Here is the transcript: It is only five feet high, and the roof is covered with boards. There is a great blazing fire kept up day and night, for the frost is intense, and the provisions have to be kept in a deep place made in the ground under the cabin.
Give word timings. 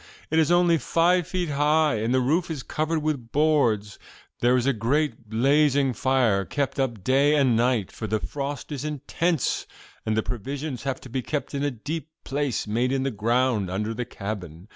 It 0.31 0.39
is 0.39 0.51
only 0.51 0.79
five 0.79 1.27
feet 1.27 1.49
high, 1.49 1.97
and 1.99 2.11
the 2.11 2.21
roof 2.21 2.49
is 2.49 2.63
covered 2.63 3.03
with 3.03 3.31
boards. 3.31 3.99
There 4.39 4.57
is 4.57 4.65
a 4.65 4.73
great 4.73 5.29
blazing 5.29 5.93
fire 5.93 6.43
kept 6.43 6.79
up 6.79 7.03
day 7.03 7.35
and 7.35 7.55
night, 7.55 7.91
for 7.91 8.07
the 8.07 8.19
frost 8.19 8.71
is 8.71 8.83
intense, 8.83 9.67
and 10.03 10.17
the 10.17 10.23
provisions 10.23 10.81
have 10.85 10.99
to 11.01 11.09
be 11.09 11.21
kept 11.21 11.53
in 11.53 11.61
a 11.63 11.69
deep 11.69 12.09
place 12.23 12.65
made 12.65 12.91
in 12.91 13.03
the 13.03 13.11
ground 13.11 13.69
under 13.69 13.93
the 13.93 14.05
cabin. 14.05 14.69